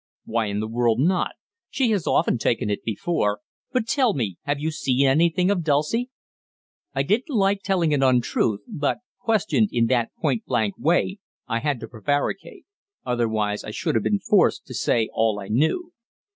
[0.25, 1.33] "Why in the world not?
[1.69, 3.39] She has often taken it before.
[3.71, 6.09] But tell me, have you seen anything of Dulcie?"
[6.95, 11.79] I didn't like telling an untruth, but, questioned in that point blank way, I had
[11.81, 12.65] to prevaricate;
[13.05, 15.91] otherwise I should have been forced to say all I knew.